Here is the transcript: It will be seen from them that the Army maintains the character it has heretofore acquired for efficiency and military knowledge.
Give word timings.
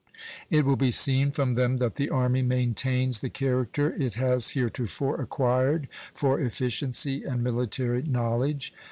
It 0.49 0.65
will 0.65 0.77
be 0.77 0.89
seen 0.89 1.29
from 1.31 1.53
them 1.53 1.77
that 1.77 1.93
the 1.93 2.09
Army 2.09 2.41
maintains 2.41 3.19
the 3.19 3.29
character 3.29 3.93
it 3.93 4.15
has 4.15 4.49
heretofore 4.55 5.21
acquired 5.21 5.87
for 6.15 6.39
efficiency 6.39 7.23
and 7.23 7.43
military 7.43 8.01
knowledge. 8.01 8.73